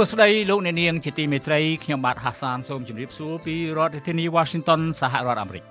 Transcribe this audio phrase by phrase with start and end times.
[0.00, 5.64] ួស្តីលោកអ្នកនាងជាទីមេត្រីខ្ញុំបាទហាសានសូមជម្រាបសួរពីរដ្ឋធានី Washington សហរដ្ឋអាមេរិក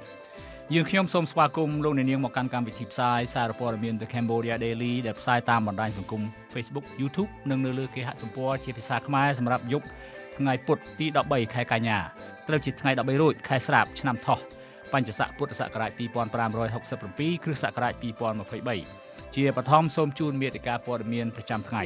[0.73, 6.21] យើងខ្ញុំសូមស្វាគមន៍លោកអ្នកនាងមកកាន់កម្មវិធីផ្សាយសារព័ត៌មាន The Cambodia Daily ដែលផ្សាយតាមបណ្ដាញសង្គម
[6.53, 9.85] Facebook YouTube និងនៅលើគេហទំព័រជាភាសាខ្មែរសម្រាប់យប់
[10.37, 11.97] ថ្ងៃពុធទី13ខែកញ្ញា
[12.47, 14.39] ត្រូវជាថ្ងៃ13រោចខែស្រាបឆ្នាំថោះ
[14.93, 17.93] បញ្ញស័កពុទ្ធសករាជ2567គ្រិស្តសករាជ
[18.65, 21.83] 2023ជាបឋមសូមជូនមេតិការព័ត៌មានប្រចាំថ្ងៃ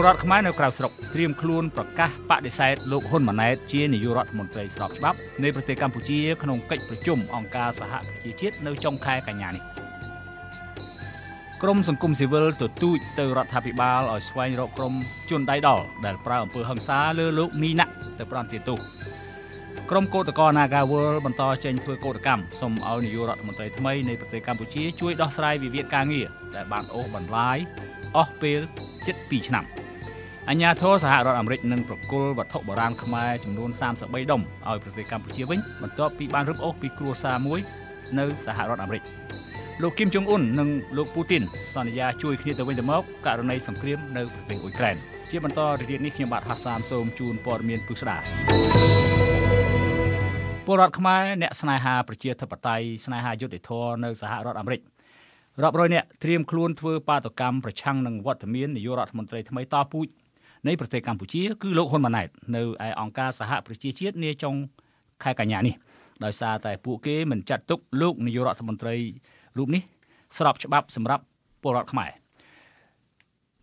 [0.00, 9.62] ពលរដ្ឋខ្មែរនៅក្រៅស្រុកត្រៀមខ្លួនប្រកាសបដិសេធលោកហ៊ុនម៉ាណែតជានាយករដ្ឋមន្ត្រីស្របច្បាប់នៃប្រទេសកម្ពុជាក្នុងកិច្ចប្រជុំអង្គការសហប្រជាជាតិនៅចុងខែកញ្ញានេះ
[11.62, 14.94] ក្រមសង្គមស៊ីវិលទទូចទៅរដ្ឋាភិបាលឲ្យស្វែងរកក្រុម
[15.30, 18.78] ជនដៃដល់ដែលប្រើអំពើហិង្សាលើលោកនីណាក់ទៅប្រន្ទាទោស
[19.90, 27.58] ក្រុមកោតក្រ Nagawal បន្តចេញធ្វើកោតកម្មសូមឲ្យនាយករដ្ឋមន្ត្រីថ្មីនៃប្រទេសកម្ពុជាជួយដោះស្រាយវិវាទការងារដែលបានអូសបន្លាយ
[28.16, 28.60] អស់ពេល
[29.06, 29.66] ជិត2ឆ្នាំ។
[30.50, 37.60] អញ្ញាធរសហរដ្ឋអាមេរិកនឹងប្រគល់វត្ថុបុរាណខ្មែរចំនួន33ដុំឲ្យប្រទេសកម្ពុជាវិញបន្ទាប់ពីបានរឹបអូសពីគ្រួសារមួយ
[38.18, 39.02] នៅសហរដ្ឋអាមេរិក
[39.82, 41.42] លោកគីមចុងអ៊ុននិងលោកពូទីន
[41.74, 44.96] សន្យាជួយគ្នាទៅវិញទៅមកករណីសង្គ្រាមនៅប្រទេសអ៊ុយក្រែន
[45.30, 48.16] ជាបន្តរីករាយនេះខ្ញុំបាទហាសានសូមជូនព័ត៌មានពិស្ដា
[50.66, 54.80] ពលរដ្ឋខ្មែរអ្នកស្នេហាប្រជាធិបតេយ្យស្នេហាយុត្តិធម៌នៅសហរដ្ឋអាមេរិក
[55.62, 60.08] រាប់រយនាក់ត្រៀមខ្លួនធ្វើបាតកម្មប្រឆាំងនឹងវត្តមាននាយករដ្ឋមន្ត្រីថ្មីតពូជ
[60.66, 64.54] នៃប្រទេសកម្ពុជា គឺលោកហ៊ុនម៉ាណែតនៅឯអង្គការសហប្រជាជាតិនាចុង
[65.22, 65.74] ខែកញ្ញានេះ
[66.24, 68.96] ដោយសារតែពួកគេមិនចាត់ទុកលោកនាយករដ្ឋមន្ត្រី
[69.58, 69.82] រូបនេះ
[70.38, 71.24] ស្របច្បាប់សម្រាប់
[71.62, 72.10] ពលរដ្ឋខ្មែរ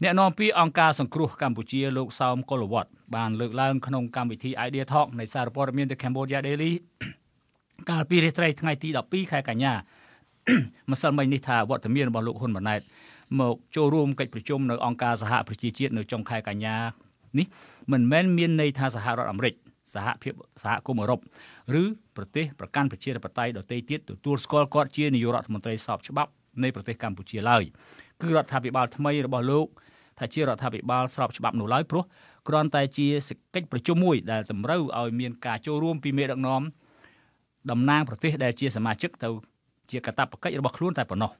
[0.03, 6.71] អ្នកនាំពាក្យអង្គការសង្គ្រោះកម្ពុជាលោកសោមកុលវត្តបានលើកឡើងក្នុងកម្មវិធី Idea Talk នៃសារព័ត៌មាន The Cambodia Daily
[7.89, 9.73] កាលពីរាត្រីថ្ងៃទី12ខែកញ្ញា
[10.91, 12.81] ម្សិលមិញនេះថាវត្តមានរបស់លោកហ៊ុនម៉ាណែត
[13.41, 16.75] មកចូលរួមកិច្ចប្រជុំនៅអង្គការសហប្រជាជាតិនៅចុងខែកញ្ញា
[17.39, 17.47] នេះ
[17.91, 19.53] មិនមែនមានន័យថាសហរដ្ឋអាមេរិក
[19.93, 21.19] សហភាពសហគមន៍អឺរ៉ុប
[21.81, 21.83] ឬ
[22.15, 26.31] ប្រទេសប្រកាន់ប្រជាធិបតេយ្យដទៃទៀតទទួលស្គាល់គាត់ជានាយករដ្ឋមន្ត្រីស្របច្បាប់
[26.63, 27.63] នៃប្រទេសកម្ពុជាឡើយ
[28.21, 29.67] គឺរដ្ឋាភិបាលថ្មីរបស់លោក
[30.19, 32.03] ថាជារដ្ឋាភិបាលស្របច្បាប់នោះឡើយព្រោះ
[32.47, 33.07] គ្រាន់តែជា
[33.55, 36.61] កិច្ចប្រជុំមួយដែលតម្រូវឲ្យមានការចូលរួមពីមេដឹកនាំ
[37.71, 39.29] តំណាងប្រទេសដែលជាសមាជិកទៅ
[39.91, 41.31] ជាកាតព្វកិច្ចរបស់ខ្លួនតែប៉ុណ្ណោះ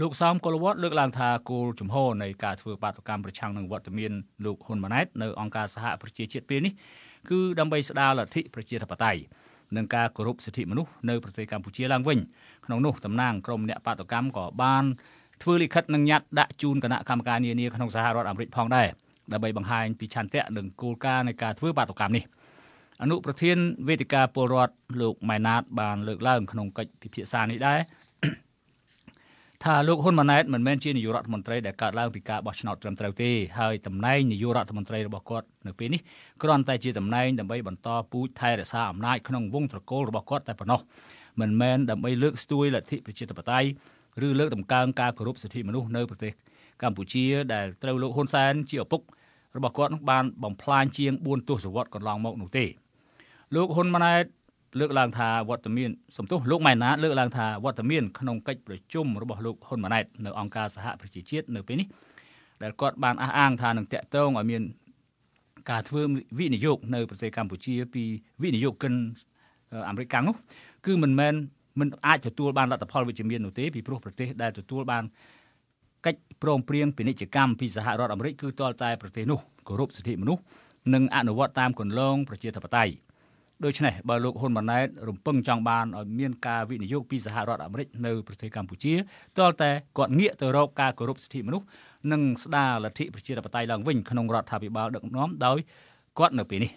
[0.00, 4.12] លោកសោមកុលវត្តលើកឡើងថាគោលជំហរនៃការធ្វើបាតកម្មប្រឆាំងនឹងវត្តមាន
[4.44, 6.72] លោកហ៊ុនម៉ាណែតនៅអង្គការសហប្រជាជាតិពេលនេះ
[7.30, 9.20] គឺដើម្បីស្ដារលទ្ធិប្រជាធិបតេយ្យ
[9.76, 12.18] និងការគោរពសិទ្ធិមនុស្សនៅប្រទេសកម្ពុជាឡើងវិញ
[12.66, 14.84] ក្នុងនោះតំណាងក្រមអ្នកបាតកម្មក៏បាន
[15.42, 18.88] ធ្វើលិខិតនិងញត្តិដាក់ជូនគណៈកម្មការនានាក្នុងសហរដ្ឋអាមេរិកផងដែរ
[19.32, 22.24] ដើម្បីបង្ហាញពីឆន្ទៈនិងគោលការណ៍នៃការធ្វើបាតកម្មនេះ
[23.02, 23.56] អនុប្រធាន
[23.88, 27.80] វេទិកាពលរដ្ឋលោកម៉ែណាតបានលើកឡើងក្នុងកិច្ចពិភាក្សានេះដែរ
[29.64, 33.30] ថាលោកហ៊ុនម៉ាណែតមិនមែនជានាយករដ្ឋមន្ត្រីដែលកើតឡើងពីការបោះឆ្នោតត្រឹមត្រូវទេ
[33.60, 36.00] ហើយតំណែងនាយករដ្ឋមន្ត្រីរបស់គាត់នៅពេលនេះ
[36.42, 40.80] គ្រាន់តែជាតំណែងដើម្បីបន្តពូជថែរក្សាអំណាចក្នុងវងត្រកូលរបស់គាត់តែប៉ុណ្ណោះ
[41.40, 43.68] មិនមែនដើម្បីលើកស្ទួយលទ្ធិប្រជាធិបតេយ្យ
[44.26, 46.32] ឬលើកតម្កើងការគោរពសិទ្ធិមនុស្សនៅប្រទេស
[46.82, 47.24] កម្ពុជា
[47.54, 49.00] ដែលត្រូវលោកហ៊ុនសែនជាឪពុក
[49.56, 52.64] របស់គាត់បានបំផ្លាញជាង4ទសវត្សរ៍កន្លងមកនោះទេ
[53.54, 54.24] លោកហ៊ុនម៉ាណែត
[54.80, 61.88] លើកឡើងថាវត្តមានសំទោសលោកម៉ែនណាលើកឡើងថាវត្តមានក្នុងកិច្ចប្រជុំរបស់លោកហ៊ុនម៉ាណែតនៅអង្គការសហប្រជាជាតិនៅពេលនេះ
[62.62, 64.62] ដែលគាត់បានអះអាងថានឹងតាក់ទងឲ្យមាន
[65.70, 66.02] ការធ្វើ
[66.38, 68.04] វិនិយោគនៅប្រទេសកម្ពុជាពី
[68.42, 68.92] វិនិយោគិន
[69.88, 70.36] អាមេរិកកាំងនោះ
[70.86, 71.34] គឺមិនមែន
[71.80, 75.04] មិនអាចទទួលបានលទ្ធផលវិជ្ជមាននោះទេពីព្រោះប្រទេសដែលទទួលបាន
[76.06, 80.42] កិច្ចព្រមព្រៀងពាណិជ្ជកម្មពីសហរដ្ឋអាមេរិកគឺទាល់តែប្រទេសនោះគោរពសិទ្ធិមនុស្ស
[80.94, 82.92] និងអនុវត្តតាមគន្លងប្រជាធិបតេយ្យ
[83.64, 88.94] ដូច្នេះបើលោកហ៊ុនម៉ាណែតរំពឹងចង់បានឲ្យមានការវិនិយោគពីសហរដ្ឋអាមេរិកនៅប្រទេសកម្ពុជា
[89.38, 91.66] ទាល់តែគាត់ងាកទៅរកការគោរពសិទ្ធិមនុស្ស
[92.12, 95.58] និងស្ដារលទ្ធិប្រជាធិបតេយ្យឡើងវិញក្នុងរដ្ឋាភិបាលដឹកនាំដោយ
[96.18, 96.72] គាត់នៅពេលនេះ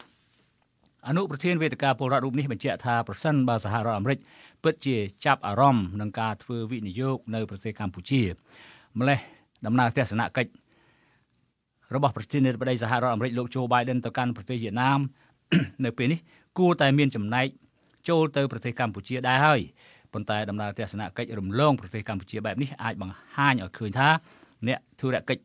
[1.08, 4.20] អនុប្រធានវេទិកាពលរដ្ឋរូបនេះបញ្ជាក់ថាប្រសិនបើសហរដ្ឋអាមេរិក
[4.64, 4.96] ពិតជា
[5.26, 8.22] ចាប់អារម្មណ៍នឹងការធ្វើវិនិយោគនៅប្រទេសកម្ពុជា
[9.00, 9.20] ម្លេះ
[9.66, 10.52] ដំណើរទស្សនកិច្ច
[11.96, 15.00] របស់ប្រធានាធិបតីសហរដ្ឋអាមេរិកលោកโจ Biden ទៅកាន់ប្រទេសវៀតណាម
[15.86, 16.20] នៅពេលនេះ
[16.60, 17.48] គួរតែមានចំណែក
[18.10, 19.62] ចូលទៅប្រទេសកម្ពុជាដែរហើយ
[20.14, 24.08] ប៉ុន្តែដំណើរទស្សនកិច្ចរំលងប្រទេសកម្ពុជាបែបនេះអាចបង្ហាញឲ្យឃើញថា
[24.68, 25.44] អ្នកធុរកិច្ច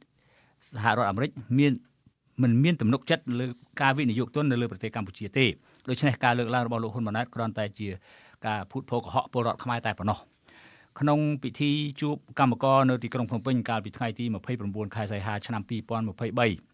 [0.68, 1.72] សហរដ្ឋអាមេរិកមាន
[2.42, 3.46] មិនមានទំនុកចិត្តលើ
[3.82, 5.46] ការវិនិយោគទុននៅលើប្រទេសកម្ពុជាទេ
[5.88, 7.88] ដូច្នេះការលើកឡើងរបស់លោកហ៊ុនម៉ាណែតគ្រាន់តែជា
[8.46, 10.18] ការភូតភរកុហកពលរដ្ឋខ្មែរតែប៉ុណ្ណោះ
[11.00, 11.70] ក្នុងពិធី
[12.00, 14.24] ជួបកម្មករនៅទីក្រុងភ្នំពេញកាលពីថ្ងៃទី
[14.60, 16.73] 29ខែសីហាឆ្នាំ2023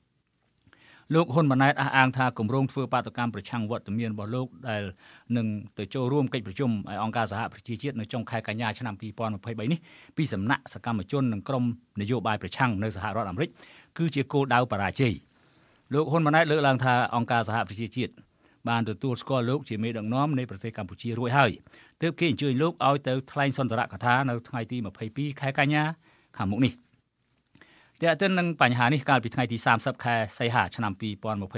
[1.15, 4.83] លោកហ៊ុនម៉ាណែតអះអាងថាគម្រោងធ្វើបាតកម្មប្រឆាំងវត្តមានរបស់លោកដែល
[5.37, 5.47] នឹង
[5.79, 9.81] ទៅចូលរួមកិច្ចប្រជុំឲ្យអង្គការសហប្រជាជាតិនៅចុងខែកញ្ញាឆ្នាំ2023នេះ
[10.17, 11.65] ពីសំណាក់សកម្មជននិងក្រុម
[12.01, 13.51] នយោបាយប្រឆាំងនៅសហរដ្ឋអាមេរិក
[13.99, 15.15] គឺជាគោលដៅបរាជ័យ
[15.95, 18.13] លោកហ៊ុនម៉ាណែតលើកឡើងថាអង្គការសហប្រជាជាតិ
[18.69, 21.51] បានទទួលស្គាល់លោកជាមេដឹកនាំនៃប្រទេសកម្ពុជារួចហើយ
[22.03, 24.77] ទើបគេអញ្ជើញលោកឲ្យទៅថ្លែងសន្ទរកថានៅថ្ងៃទី
[25.09, 25.83] 22ខែកញ្ញា
[26.39, 26.90] ខាងមុខនេះ
[28.03, 30.93] តែទៅនឹងបញ្ហានេះកាលពីថ្ងៃទី30ខែសីហាឆ្នាំ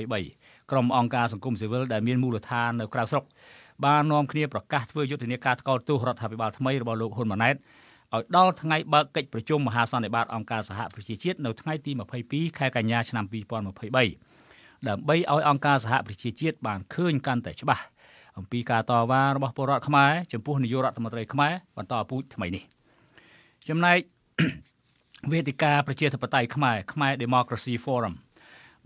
[0.02, 3.24] 2023ក្រុមអង្គការសង្គមស៊ីវិលដែលមានមូលដ្ឋាននៅក្រៅស្រុក
[3.84, 11.92] បាននាំគ្នាប្រកាសធ្វើយុទ្ធនាការថ្កោលទោសរដ្ឋាភិបាលថ្មីរបស់លោកហ៊ុនម៉ាណែតឲ្យដល់ថ្ងៃបើកកិច្ចប្រជុំមហាសន្និបាតអង្គការសហប្រជាជាតិនៅថ្ងៃទី
[12.24, 17.84] 22ខែកញ្ញាឆ្នាំ2023ដើម្បីឲ្យអង្គការសហប្រជាជាតិបានឃើញកាន់តែច្បាស់
[18.38, 22.62] អំពីការតវ៉ារបស់ពលរដ្ឋខ្មែរចំពោះនាយករដ្ឋមន្ត្រីខ្មែរបន្តពូជថ្មីនេះ
[23.68, 23.98] ចំណែក
[25.30, 28.14] វេទិកាប្រជាធិបតេយ្យខ្មែរខ្មែរ Democracy Forum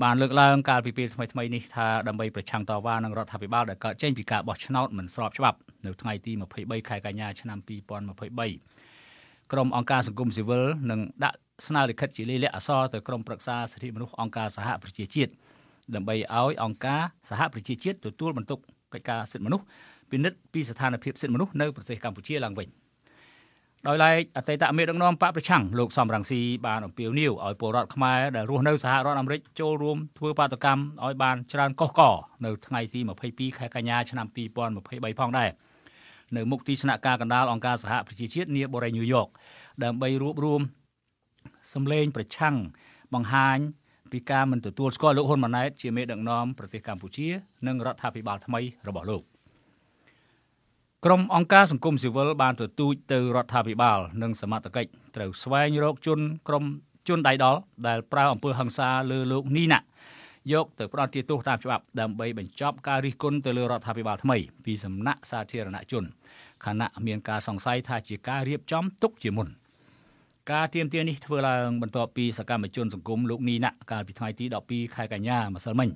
[0.03, 11.37] បានលើកឡើងកាលពីពេលថ្មីៗនេះថាដើម្បីប្រឆាំងតវ៉ានឹងរដ្ឋាភិបាលដែលកើតចេញពីការបោះឆ្នោតមិនស្របច្បាប់នៅថ្ងៃទី23ខែកញ្ញាឆ្នាំ2023ក្រុមអង្គការសង្គមស៊ីវិលនឹងដាក់
[11.67, 15.33] ស្នើលិខិតជាលាយលក្ខណ៍អក្សរទៅក្រុមប្រឹក្សាសិទ្ធិមនុស្សអង្គការសហប្រជាជាតិ
[15.95, 18.59] ដើម្បីឲ្យអង្គការសហប្រជាជាតិទទួលបន្ទុក
[18.95, 19.65] កិច្ចការសិទ្ធិមនុស្ស
[20.11, 22.69] ពិនិត្យពីស្ថានភាពសិទ្ធិមនុស្សនៅប្រទេសកម្ពុជាឡើងវិញ
[23.87, 32.01] ដោយឡែកអតីតមេដឹកនាំបកប្រឆាំងលោកសំរងស៊ីបានអំពាវនាវឲ្យពលរដ្ឋខ្មែរដែលរស់នៅសហរដ្ឋអាមេរិកចូលរួមធ្វើបាតកម្មឲ្យបានច្រើនកុះក
[32.45, 34.27] នៅថ្ងៃទី22ខែកញ្ញាឆ្នាំ
[34.77, 35.51] 2023ផងដែរ
[36.37, 39.29] នៅមុខទីស្នាក់ការកណ្ដាលអង្គការសហប្រជាជាតិនាបូរីញូវយ៉ក
[39.85, 40.63] ដើម្បីរួបរวม
[41.75, 42.57] សម្លេងប្រឆាំង
[43.15, 43.59] បង្ហាញ
[44.13, 47.29] ពីការមិនទទួលស្គាល់លោកហ៊ុនម៉ាណែតជាមេដឹកនាំប្រទេសកម្ពុជា
[47.67, 49.36] និងរដ្ឋាភិបាលថ្មីរបស់លោក
[51.05, 56.65] ក្រុមអង្គការសង្គមស៊ីវិលបានទទូចទៅរដ្ឋាភិបាលនិងសមត្ថកិច្ចត្រូវស្វែងរកជនក្រុម
[57.09, 59.81] ជនដៃដល់ដែលប្រើអំពើហិង្សាលើលោកនីណា
[60.53, 66.05] យកទៅផ្ដន្ទាទោសតាមច្បាប់ដើម្បីបញ្ចប់ការរិះគន់ទៅលើរដ្ឋាភិបាលថ្មីពីសំណាក់សាធារណជន
[66.65, 69.49] ខណៈមានការសង្ស័យថាជាការរៀបចំទុកជាមុន
[70.53, 75.89] ការទៀមទានេះធ្វើឡើងបន្ទាប់ពីសកម្មជនសង្គមលោកនីណាកាលពីថ្ងៃទី12ខែកញ្ញាម្សិលមិញ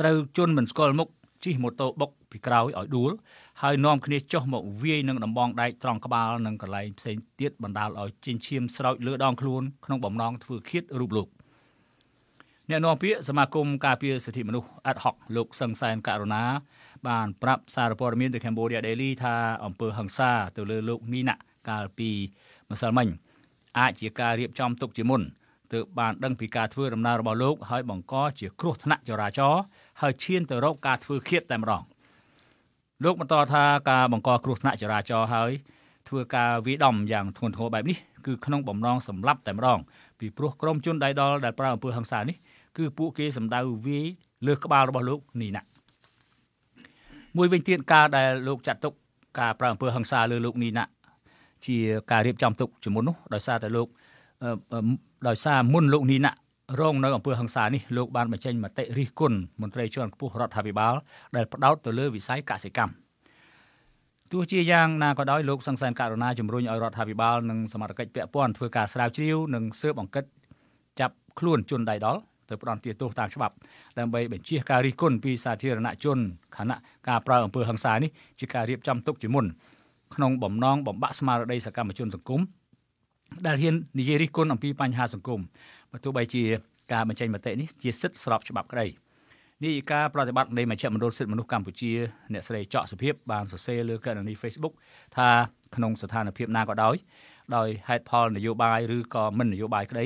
[0.00, 1.08] ត្រូវជន់មិនស្គាល់មុខ
[1.44, 3.12] ជិះម៉ូតូបុក ពីក្រោយឲ្យដួល
[3.62, 11.28] ហើយនាំគ្នាចុះមកវាយនឹងដំបងដែកត្រង់ក្បាលនិងកន្លែងផ្សេងទៀតបណ្ដាលឲ្យជិញ្ឈាមស្រោចលើដងខ្លួនក្នុងបំណងធ្វើឃាតរូបលោក
[12.70, 16.44] អ្នកនាំពាក្យសមាគមការពារសិទ្ធិមនុស្ស ad hoc លោកសឹងសែនករណា
[17.08, 19.34] បានប្រាប់សារព័ត៌មានទៅ Cambodia Daily ថា
[19.64, 21.34] អំពើហិង្សាទៅលើលោកនីណា
[21.68, 22.10] កាលពី
[22.70, 23.08] ម្សិលមិញ
[23.78, 25.22] អាចជាការរៀបចំទុកជាមុន
[25.72, 29.62] ទើបបានដឹងពីការធ្វើដំណើររបស់លោកហើយបង្កជាគ្រោះថ្នាក់ចរាចរណ៍
[30.00, 31.82] ហើយឈានទៅរកការធ្វើឃាតតែម្ដង
[33.04, 35.50] លោកបន្តថាការបង្កគ្រោះថ្នាក់ចរាចរណ៍ហើយ
[36.08, 39.78] ធ្វើការវាយដំយ៉ាងធ្ងន់ធ្ងរបែបនេះគឺក្នុងបំណងសម្លាប់តែម្ដង
[40.18, 42.36] ពីព្រោះក្រុមជនដៃដល់ដែលប្រើអំពើហិង្សានេះ
[42.76, 44.06] គឺពួកគេសម្ដៅវាយ
[44.46, 45.62] លើក្បាលរបស់លោកនេះណា
[47.36, 48.92] មួយវិញទៀតការដែលលោកចាត់ទុក
[49.40, 50.84] ការប្រើអំពើហិង្សាលើលោកនេះណា
[51.66, 51.76] ជា
[52.10, 53.88] ការរៀបចំទុកជាមុននោះដោយសារតែលោក
[55.28, 56.32] ដោយសារមុនលោកនេះណា
[56.78, 60.94] រងនៅអំពើហិង្សានេះលោកបានបញ្ចេញមតិរិះគន់មន្ត្រីជាន់ខ្ពស់រដ្ឋាភិបាល
[61.36, 62.92] ដែលផ្ដោតទៅលើវិស័យកសិកម្ម
[64.32, 70.24] ទោះជាយ៉ាងណាក៏ដោយលោកសង្សានករណាជំរុញឲ្យរដ្ឋាភិបាលនិងសមត្ថកិច្ចពាក់ព័ន្ធធ្វើការស្រាវជ្រាវនិងស៊ើបអង្កេត
[71.00, 73.54] ចាប់ខ្លួនជនដៃដល់ទៅផ្ដន្ទាទោសតាមច្បាប់
[73.98, 76.18] ដើម្បីបញ្ជាការរិះគន់ពីសាធារណជន
[76.56, 76.76] ខណៈ
[77.08, 79.46] ការប្រើអំពើហិង្សានេះជាការរៀបចំទុកជាមុន
[80.14, 82.40] ក្នុងបំណងបំបាក់ស្មារតីសកម្មជនសង្គម
[83.46, 85.40] ដែលហ៊ាននិយាយរិះគន់អំពីបញ្ហាសង្គម
[85.92, 86.44] បើទោះបីជា
[86.92, 88.86] ការបញ្ចេញមតិនេះជាសិទ្ធិស្របច្បាប់ក្តី
[89.64, 91.92] នាយិកាប្រតិបត្តិនៃមជ្ឈមណ្ឌលសិទ្ធិមនុស្សកម្ពុជា
[92.32, 94.74] អ្នកស្រីចော့សុភាពបានសរសេរលើកណនី Facebook
[95.16, 95.28] ថា
[95.76, 96.96] ក្នុងស្ថានភាពណាក៏ដោយ
[97.56, 100.04] ដោយហេតុផលនយោបាយឬក៏មិននយោបាយក្តី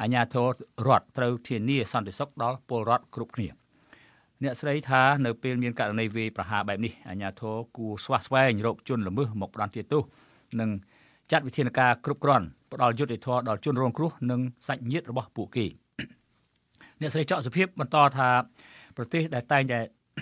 [0.00, 0.48] អាជ្ញាធរ
[0.86, 3.48] រដ្ឋត្រូវធានាសន្តិសុខដល់ពលរដ្ឋគ្រប់គ្នា
[4.42, 10.02] អ្នកស្រីថានៅពេលមានករណីវាយប្រហារបែបនេះអាជ្ញាធរគួរស្វះស្វែងរកជនល្មើសមកផ្ដន្ទាទោស
[10.60, 10.70] និង
[11.32, 15.66] ចាត់វិធានការគ្រប់គ្រាន់ផ្ដល់យុត្តិធម៌ដល់ជនរងគ្រោះនិងសាច់ញាតិរបស់ពួកគេ
[17.00, 18.28] អ្នកស្រីចော့សុភាពបន្តថា
[18.96, 19.78] ប្រទេសដែលតែងតែ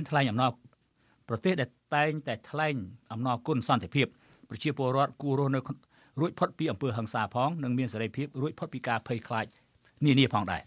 [0.09, 0.51] ថ្លែងអំណរ
[1.29, 2.75] ប្រទេសដែលតែងតែថ្លែង
[3.13, 4.07] អំណរគុណសន្តិភាព
[4.49, 5.61] ប្រជាពលរដ្ឋគួររស់នៅ
[6.21, 9.47] រួចផុតពីអំពើហិង្សាផងនិងមានសេរីភាពរួចផុតពីការភ័យខ្លាច
[10.05, 10.63] នានាផងដែរ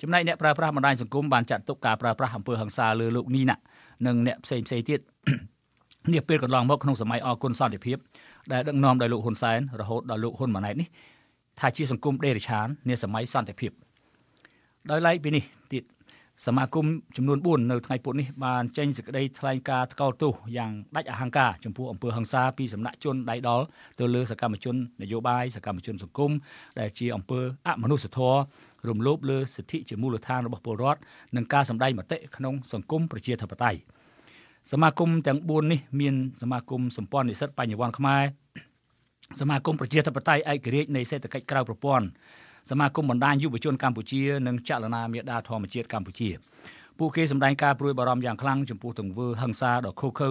[0.00, 3.56] ចំណែកអ្នកប្រើប្រាស់បណ្ដាញសង្គមបានចាត់ទុកការប្រើប្រាស់អំពើហិង្សាលើលោកនីណា
[4.06, 5.00] និងអ្នកផ្សេងផ្សេងទៀត
[6.12, 7.96] នេះពេលកន្លងមកក្នុងសម័យអគុណសន្តិភាព
[8.52, 10.88] ដែលដឹកនាំដោយលោកហ៊ុនសែនរហូតដល់លោកហ៊ុនម៉ាណែតនេះ
[11.60, 13.70] ថាជាសង្គមដេរឆាននាសម័យសន្តិភាព
[14.90, 15.84] ដោយឡែកពីនេះទៀត
[16.46, 23.64] សមាគមចំនួន4នៅថ្ងៃពុធនេះបានចេញសេចក្តីថ្លែងការណ៍ថ្កោលទោសយ៉ាងដាច់អហង្ការចំពោះអំពើហិង្សាពីសំណាក់ជនដៃដល់
[23.98, 26.32] ទៅលើសកម្មជននយោបាយសកម្មជនសង្គម
[26.80, 28.38] ដែលជាអំពើអមនុស្សធម៌
[28.88, 31.00] រំលោភលើសិទ្ធិជាមូលដ្ឋានរបស់ពលរដ្ឋ
[31.36, 33.80] និងការសម្ដែងមតិក្នុងសង្គមប្រជាធិបតេយ្យ
[34.70, 38.22] សមាគមទាំង4នេះមានសមាគមសម្ព័ន្ធនិស្សិតបញ្ញវន្តខ្មែរ
[39.40, 42.06] សមាគមប្រជាធិបតេយ្យឯករាជ្យនៃសេដ្ឋកិច្ចក្រៅប្រព័ន្ធ
[42.70, 46.28] សមាគមបណ្ដាញយុវជនកម្ពុជានិងចលនាមេដាធម្មជាតិកម្ពុជា
[46.98, 50.28] ពួកគេសម្ដែងការព្រួយបារម្ភយ៉ាងខ្លាំងចំពោះទង្វើហិង្សាដ៏ឃោរឃៅ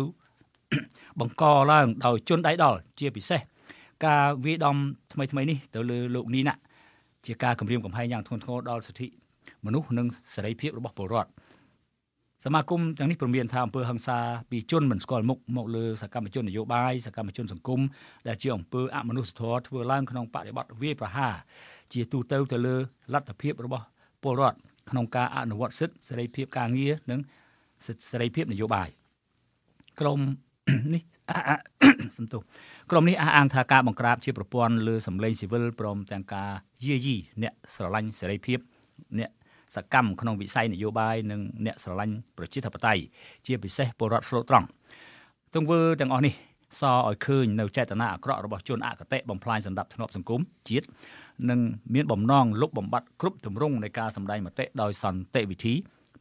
[1.20, 3.42] បង្កឡើងដោយជនដៃដល់ជាពិសេស
[4.06, 4.76] ការវាយដំ
[5.14, 6.54] ថ្មីថ្មីនេះទៅលើលោកនីណា
[7.26, 9.08] ជាការគម្រាមកំហែងយ៉ាងធ្ងន់ធ្ងរដល់សិទ្ធិ
[9.66, 11.30] មនុស្សនិងសេរីភាពរបស់ពលរដ្ឋ
[12.46, 14.18] សមាគមទាំងនេះព្រមានថាអំពើហិង្សា
[14.52, 17.82] ពីជនមិនស្គាល់មុខមកលើសកម្មជននយោបាយសកម្មជនសង្គម
[18.28, 21.34] ដែលជាអំពើអមនុស្សធម៌ធ្វើឡើងក្នុងបរិបទវាយប្រហារ
[21.94, 22.76] ជាទូទៅទៅលើ
[23.14, 23.86] លទ្ធភាពរបស់
[24.24, 24.58] ពលរដ្ឋ
[24.90, 27.20] ក្នុងការអនុវត្តសិទ្ធិសេរីភាពការងារនិង
[27.86, 28.90] សិទ្ធិសេរីភាពនយោបាយ
[30.00, 30.20] ក្រម
[30.94, 31.04] នេះ
[32.18, 32.42] សំទោស
[32.92, 36.50] ក្រុមនេះអះអាងថាការបង្ក្រាបជាប្រព័ន្ធលើសម្លេងស៊ីវិលព្រមទាំងការ
[36.86, 38.60] យាយីអ្នកស្រឡាញ់សេរីភាព
[39.20, 39.32] អ្នក
[39.76, 43.02] សកម្មក្នុងវិស័យនយោបាយនិងអ្នកស្រឡាញ់ប្រជាធិបតេយ្យ
[43.46, 44.68] ជាពិសេសពលរដ្ឋស្លូតត្រង់
[45.56, 46.34] ទង្វើទាំងអស់នេះ
[46.80, 50.88] សឲ្យឃើញនៅចេតនាអាក្រក់របស់ជនអកតេបំផ្លាញសម្ដាប់ធ្នាប់សង្គមជាតិ
[51.50, 51.60] និង
[51.94, 55.74] មានបំណងលុបបំបាត់គ្រប់ទម្រង់នៃការសម្ដែងមតិដោយសន្តិវិធី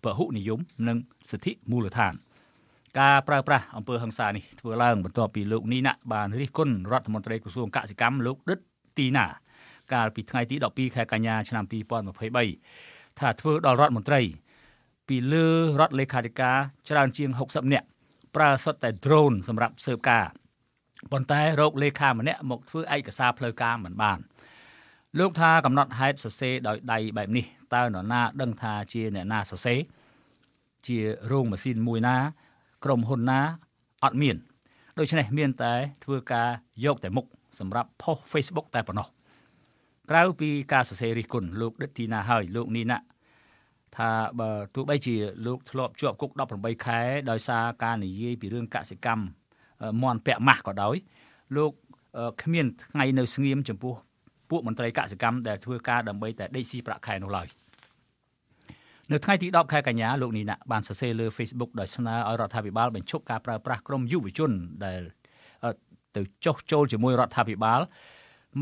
[0.04, 0.98] ពហុនិយមនិង
[1.30, 2.14] សិទ្ធិមូលដ្ឋាន។
[2.98, 8.60] ការប្រើប្រាស់អំពើហិង្សានេះធ្វើឡើងបន្ទាប់ពីលោកនីណាបានរិះគន់រដ្ឋមន្ត្រីក្រសួងកសិកម្មលោកដិត
[8.98, 9.26] ទីណា
[9.92, 12.89] កាលពីថ្ងៃទី12ខែកញ្ញាឆ្នាំ2023
[13.20, 14.20] ថាធ្វើដល់រដ្ឋមន្ត្រី
[15.08, 15.46] ពីលើ
[15.80, 16.56] រដ្ឋលេខាធិការ
[16.88, 17.86] ច្រើនជាង60នាក់
[18.36, 20.26] ប្រើសុទ្ធតែ drone សម្រាប់ស៊ើបការ
[21.12, 24.18] ប៉ុន្តែរោគលេខាម្នាក់មកធ្វើឯកសារផ្លូវការមិនបាន
[25.18, 29.78] លោកថាកំណត់ហេតុសរសេរដោយដៃបែបនេះតើនរណាដឹងថាជាអ្នកណាសរសេរ
[30.86, 30.98] ជា
[31.32, 32.16] រោងម៉ាស៊ីនមួយណា
[32.84, 33.40] ក្រុមហ៊ុនណា
[34.04, 34.36] អត់មាន
[34.98, 35.72] ដូច្នេះមានតែ
[36.04, 36.48] ធ្វើការ
[36.84, 37.26] យកតែមុខ
[37.58, 39.08] សម្រាប់ផុស Facebook តែប៉ុណ្ណោះ
[40.10, 42.98] ក្រៅពីការសរសេររិះគន់លោកដិតទីណាហើយលោកនីណា
[43.96, 45.16] ថាបើទោះបីជា
[45.46, 49.24] លោកធ្លាប់ជាប់គុក18ខែដោយសារការនិយាយពីរឿងកសិកម្ម
[50.02, 50.96] មន់ពាក់ម៉ាស់ក៏ដោយ
[51.56, 51.72] លោក
[52.42, 53.94] គ្មានថ្ងៃនៅស្ងៀមចំពោះ
[54.50, 57.48] ពួកមន្ត្រីកសិកម្មដែលធ្វើការដើម្បីតែដេកស៊ីប្រាក់ខែនោះឡើយ។
[59.12, 64.50] នៅថ្ងៃទី10ខែកញ្ញាលោកនីណាបានសរសេរលើ Facebook ដោយស្នើឲ្យរដ្ឋាភិបាលបញ្ឈប់ការប្រើប្រាស់ក្រុមយុវជន
[64.84, 65.00] ដែល
[66.16, 67.80] ទៅចុះចូលជាមួយរដ្ឋាភិបាល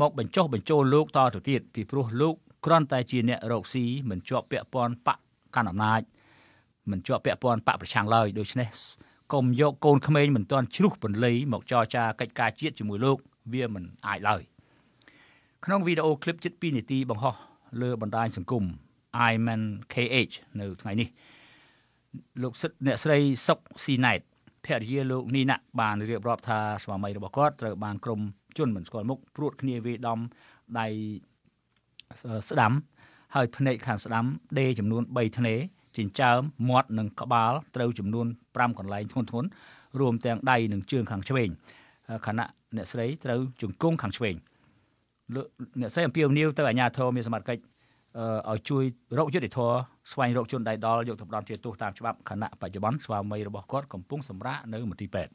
[0.01, 5.17] មកបញ្ចុះបញ្ចូលលោកតទៅទៀតពីព្រោះលោក គ្រាន់តែជាអ្នករកស៊ីមិនជាប់ពាក់ព័ន្ធបក
[5.55, 6.01] កាន់អំណាច
[6.91, 8.69] មិនជាប់ពាក់ព័ន្ធបកប្រឆាំងឡើយដូច្នេះ
[9.33, 13.17] កុំយកកូនក្មេងមិនទាន់ជ្រុះពន្លៃមកចរចាកិច្ចការជាតិជាមួយលោក
[13.53, 14.41] វាមិនអាចឡើយ
[15.65, 17.35] ក្នុងវីដេអូឃ្លីបជិត2នាទីបង្ហោះ
[17.81, 18.63] លើបណ្ដាញសង្គម
[19.33, 19.61] Iman
[19.93, 21.09] KH នៅថ្ងៃនេះ
[22.41, 24.19] លោកសិទ្ធអ្នកស្រីសុកស៊ីណែត
[24.65, 28.19] ភរិយាលោកនីណាបានរៀបរាប់ថាស្វាមីរបស់គាត់ត្រូវបានក្រុម
[28.57, 30.19] ជនមិនស្គាល់មុខព្រួតគ្នាវាយដំ
[30.79, 30.87] ដៃ
[32.49, 32.73] ស្ដាំ
[33.35, 34.25] ហើយភ្នែកខាងស្ដាំ
[34.59, 35.55] ដេចំនួន3ធ្នេ
[35.97, 36.39] ចិញ្ចើម
[36.69, 39.45] មាត់និងក្បាលត្រូវចំនួន5កន្លែងធ្ងន់ធ្ងរ
[39.99, 41.49] រួមទាំងដៃនិងជើងខាងឆ្វេង
[42.25, 44.35] ខណៈអ្នកស្រីត្រូវជង្គង់ខាងឆ្វេង
[45.81, 47.61] អ្នកស្រីអំពាវនាវទៅអាជ្ញាធរមានសមត្ថកិច្ច
[48.49, 48.83] ឲ្យជួយ
[49.17, 49.75] រកយុត្តិធម៌
[50.11, 55.31] ស្វែងរកជនដៃដល់យកទៅផ្ដន់ជាទោសតាមច្បាប់ខណៈបច្ចុប្បន្នស្វាមីរបស់គាត់កំពុងសម្រាកនៅមន្ទីរពេទ្យ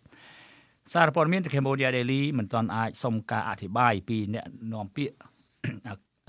[0.92, 5.14] សារព័ត៌មាន The Cambodia Daily មិនទាន់អាចសុំការអធិប្បាយពីអ្នកនាំពាក្យ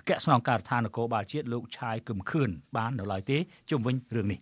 [0.05, 3.37] អគ្គស្នងការដ្ឋាននគរបាលជាតិលោកឆាយគឹមខឿនបាននៅឡើយទេ
[3.69, 4.39] ជុំវិញរឿងនេះ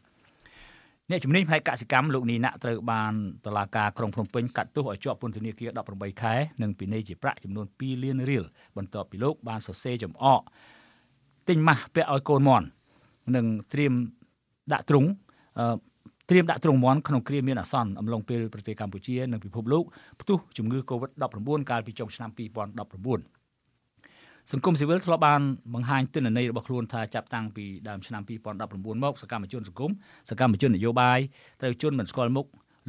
[1.10, 3.14] អ្នកជំនាញផ្នែកកសិកម្មលោកនីណាក់ត្រូវបាន
[3.46, 8.44] តុលាការក្រុងភ្នំពេញកាត់ទោសឲ្យជាប់ពន្ធនាគារ18ខែនិងពិន័យជាប្រាក់ចំនួន2លានរៀល
[8.78, 10.42] បន្ទាប់ពីលោកបានសរសេរចំអក
[11.50, 12.66] ទិញម៉ាស់ពាក់ឲ្យកូនមន់
[13.36, 13.94] និងត្រៀម
[14.74, 15.06] ដាក់ទ្រុង
[16.30, 19.84] ត្រៀមដាក់ទ្រង់មន់ក្នុងគ្រាមានអាសន្នអំឡុងពេលប្រទេសកម្ពុជានិងពិភពលោក
[20.22, 23.43] ផ្ទុះជំងឺ Covid-19 កាលពីចុងឆ្នាំ2019
[24.52, 25.42] សង្គមស៊ីវិលធ្លាប់បាន
[25.74, 28.22] បង្ហាញទិន្នន័យរបស់ខ្លួនថាចាប់តាំងពីដើមឆ្នាំ
[28.64, 29.92] 2019មកសកម្មជនសង្គម
[30.30, 31.20] សកម្មជននយោបាយ
[31.62, 32.46] ត្រូវជន់មិនស្គាល់មុខ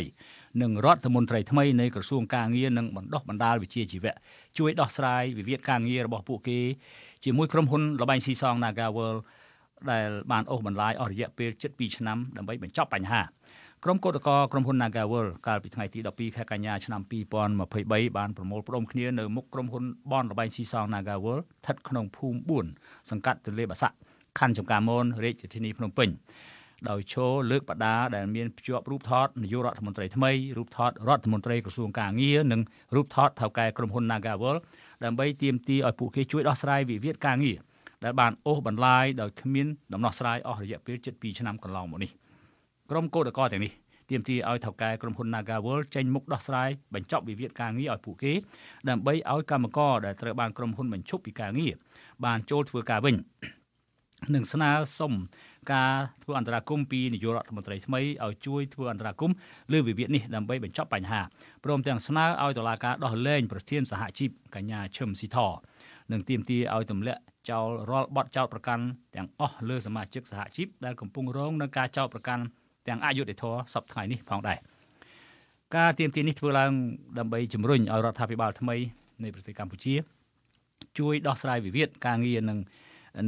[0.62, 4.14] និងរដ្ឋមន្ត្រីថ្មីនៃក្រសួងការងារនិងបណ្ដុះបណ្ដាលវិជ្ជាជីវៈ
[4.58, 6.60] ជួយដោះស្រាយវិវាទការងាររបស់ពួកគេ
[7.24, 9.16] ជាមួយក្រុមហ៊ុនលបែងស៊ីសង Nagawal
[9.92, 13.22] ដែលបានអូសបន្លាយអស់រយៈពេល7ឆ្នាំដើម្បីបញ្ចប់បញ្ហា
[13.84, 22.40] ក្រុមកោតក្រក្រុមហ៊ុន Nagawal កាលពីថ្ងៃទី12ខែកញ្ញាឆ្នាំ2023បានប្រមូលផ្ដុំគ្នានៅមុខក្រុមហ៊ុនបនលបែងស៊ីសង Nagawal ស្ថិតក្នុងភូមិ
[22.82, 23.96] 4សង្កាត់ទន្លេបាសាក់
[24.40, 26.10] ខណ្ឌចំការមនរាជធានីភ្នំពេញ
[26.90, 32.62] ដោយឈរលើកបដាដែលមានភ្ជាប់រូបថតនាយករដ្ឋមន្ត្រីថ្មីរូបថតរដ្ឋមន្ត្រីក្រសួងកាងារនិង
[32.96, 34.58] រូបថតថៅកែក្រុមហ៊ុន Nagawal
[35.06, 37.58] ដើម្បីទាមទារឲ្យពួកគេជួយដោះស្រាយវិវាទការងារ
[38.04, 42.12] ដែលបានអូសបន្លាយដោយគ្មានដំណោះស្រាយអស់រយៈពេល7ឆ្នាំកន្លងមកនេះ
[42.90, 43.74] ក្រុមកោតក្រទាំងនេះ
[44.10, 48.34] ទាមទារឲ្យថៅកែក្រុមហ៊ុន Nagawal ចេញមុខដោះស្រាយបញ្ចប់វិវាទការងារឲ្យពួកគេ
[48.90, 51.74] ដើម្បីឲ្យកម្មករដែលត្រូវបានក្រុមហ៊ុនបញ្ឈប់ពីការងារ
[52.26, 53.16] បានចូលធ្វើការវិញ
[54.36, 55.14] និងស្នើសុំ
[55.74, 55.94] ការ
[56.24, 59.32] ធ្វើអន្តរាគមពីនាយករដ្ឋមន្ត្រីថ្មីឲ្យជួយធ្វើអន្តរាគម
[59.74, 61.22] លើវិវាទនេះដើម្បីបញ្ចប់បញ្ហា
[61.64, 65.38] ព្រមទាំងស្នើឲ្យតុលាការដោះលែងប្រធានសហជីពកញ្ញាឈឹមស៊ីធ
[66.12, 68.84] និងទាមទារឲ្យទម្លាក់ចោលរាល់បទចោទប្រកាន់
[69.16, 72.44] ទាំងអស់លើសមាជិកសហជីពដែលកំពុងរងនឹងការចោទប្រកាន់
[72.88, 74.60] ទាំងអយុត្តិធម៌សពថ្ងៃនេះផងដែរ
[75.76, 76.72] ការទាមទារនេះធ្វើឡើង
[77.20, 78.76] ដើម្បីជំរុញឲ្យរដ្ឋាភិបាលថ្មី
[79.24, 79.96] នៃប្រទេសកម្ពុជា
[81.00, 82.60] ជួយដោះស្រាយវិវាទការងារនិង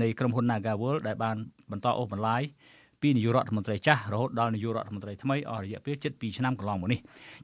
[0.01, 1.37] នៃក្រុមហ៊ុន Nagawal ដែលបាន
[1.71, 2.41] បន្តអូសបន្លាយ
[3.01, 6.99] ពីនាយករដ្ឋមន្ត្រីចាស់រហូតដល់នាយករដ្ឋមន្ត្រីថ្មីអស់រយៈពេល7ឆ្នាំកន្លងមកនេះ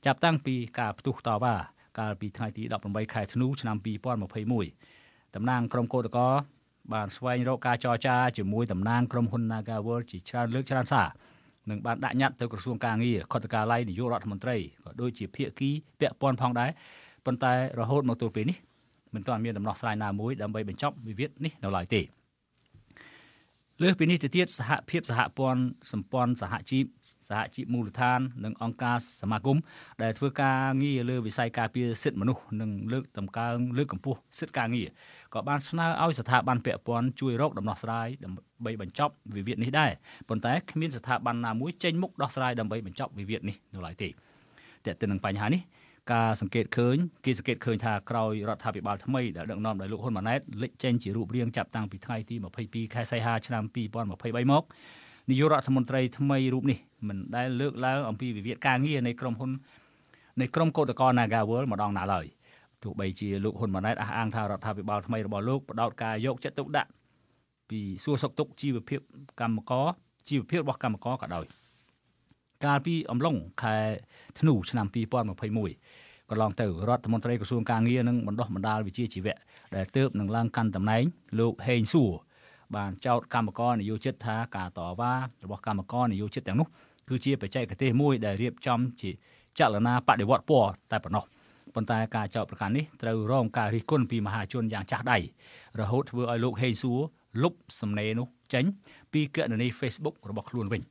[0.05, 1.55] ចាប់តាំងពីការផ្ទុះតវ៉ា
[1.99, 3.77] កាលពីថ្ងៃទី18ខែធ្នូឆ្នាំ
[4.55, 6.33] 2021តំណាងក្រុមកោតក្រ
[6.93, 11.07] បានស្វែងរកការចរចាជាមួយតំណាងក្រុមហ៊ុន Nagawal ជាច្រើនលើកច្រើនសារ
[11.69, 16.69] និងបានដាក់ញត្តិទៅក្រសួងការងារខុទ្ទកាល័យនាយករដ្ឋមន្ត្រីក៏ដូចជាភាគីពាក់ព័ន្ធផងដែរ
[17.25, 18.57] ប៉ុន្តែរហូតមកទល់ពេលនេះ
[19.15, 22.01] មិនទាន់មានដំណោះស្រាយណាមួយដើម្បីបញ្ចប់វិវាទនេះនៅឡើយទេ
[23.81, 25.61] លើសពីនេះទៅទៀតសហភាពសហព័ន្ធ
[25.91, 26.85] សម្ព័ន្ធសហជីព
[27.29, 29.57] សហជីពមូលដ្ឋាននិងអង្គការសមាគម
[30.03, 34.87] ដែលធ្វើការងារលើវិស័យការពារសិទ្ធិមនុស្សនិងលើកតម្កើងលើកកម្ពស់សិទ្ធិការងារ
[35.33, 39.91] ក៏បានស្នើឲ្យស្ថាប័នពាក់ព័ន្ធជួយរកដំណោះស្រាយដើម្បីបញ្ចប់វិវាទនេះដែរ
[40.29, 45.61] ប៉ុន្តែគ្មានស្ថាប័នណាមួយចេញមុខដោះស្រាយដើម្បីបញ្ចប់វិវាទនេះនៅឡើយទេតើទៅនឹងបញ្ហានេះ
[46.13, 54.63] ការសង្កេតឃើញគេសង្កេតឃើញថាក្រោយរដ្ឋាភិបាលថ្មីដែលដឹកនាំដោយលោកហ៊ុនម៉ាណែតលេចចេញជារូបរាងចាប់តាំងពីថ្ងៃទី22ខែសីហាឆ្នាំ2023មក
[55.29, 59.51] នាយករដ្ឋមន្ត្រីថ្មីរូបនេះមិនដែលលើកឡើងអំពីវិវាទការងារនៃក្រុមហ៊ុន
[60.41, 62.25] នៃក្រុមកោតក្រ Nagawal ម្ដងណាឡើយ
[62.83, 66.89] ទោះបីជាលោកហ៊ុនម៉ាណែតអះអាងថារដ្ឋាភិបាលថ្មីរបស់លោកផ្ដោតការយកចិត្តទុកដាក់
[67.69, 68.99] ពីសួរសុខទុក្ខជីវភាព
[69.41, 69.85] កម្មករ
[70.29, 71.45] ជីវភាពរបស់កម្មករក៏ដោយ
[72.65, 73.77] កាលពីអំឡុងខែ
[74.39, 74.87] ធ្នូឆ្នាំ
[75.51, 75.94] 2021
[76.29, 79.37] កន្លងទៅរដ្ឋមន្ត្រីក្រសួងការងារនិងបណ្ដុះបណ្ដាលវិជ្ជាជីវៈ
[79.75, 81.03] ដែលទើបនឹងឡើងកាន់តំណែង
[81.39, 82.11] លោកហេងសួរ
[82.75, 86.67] បានចោទកម្មករនយោជិតថាការតវ៉ារបស់កម្មករនយោជិតទាំងនោះ
[87.09, 89.11] គឺជាបច្ចេកទេសមួយដែលរៀបចំជា
[89.59, 91.23] ចលនាបដិវត្តពណ៌តែប៉ុណ្ណោះ
[91.75, 95.17] ប៉ុន្តែការចោទប្រកាន់នេះត្រូវរងការរិះគន់ពីមហាជនយ៉ាងចាស់ដៃ
[95.79, 96.99] រហូតធ្វើឲ្យលោកហេងសួរ
[97.43, 98.65] លុបសំណេរនោះចេញ
[99.13, 100.81] ពីគណនី Facebook របស់ខ្លួនវិញ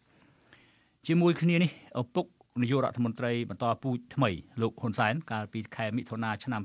[1.07, 1.71] ជាមួយគ្នានេះ
[2.01, 2.27] ឪពុក
[2.63, 6.63] នាយករដ្ឋមន្ត្រីបន្តពូជថ្មីលោកហ៊ុនសែនកាលពីខែមិថុនាឆ្នាំ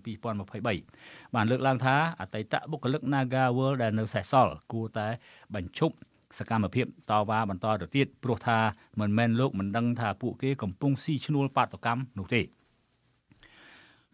[0.66, 5.08] 2023បានលើកឡើងថាអតីតបុគ្គលិក Naga World ដែលនៅសេសសល់គួរតែ
[5.56, 5.96] បញ្ឈប់
[6.38, 8.58] សកម្មភាពតវ៉ាបន្តទៅទៀតព្រោះថា
[9.00, 12.42] មិនមែនលោកមិនដឹងថាពួកគេកំពុងស៊ីឈ្នួលបាតកម្មនោះទេ